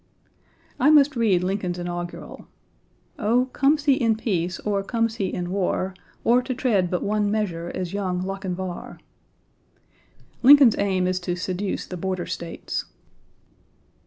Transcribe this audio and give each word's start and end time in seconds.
I 0.79 0.89
must 0.89 1.15
read 1.15 1.43
Lincoln's 1.43 1.77
inaugural. 1.77 2.47
Oh, 3.19 3.49
"comes 3.53 3.83
he 3.83 3.93
in 3.93 4.15
peace, 4.17 4.59
or 4.61 4.81
comes 4.81 5.17
he 5.17 5.27
in 5.31 5.51
war, 5.51 5.93
or 6.23 6.41
to 6.41 6.55
tread 6.55 6.89
but 6.89 7.03
one 7.03 7.29
measure 7.29 7.71
as 7.75 7.93
Young 7.93 8.23
Lochinvar?" 8.23 8.97
Lincoln's 10.41 10.75
aim 10.79 11.05
is 11.05 11.19
to 11.19 11.35
seduce 11.35 11.85
the 11.85 11.97
border 11.97 12.25
States. 12.25 12.85